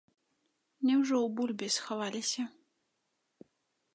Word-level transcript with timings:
Няўжо 0.89 1.15
ў 1.17 1.27
бульбе 1.41 1.67
схаваліся? 1.75 2.43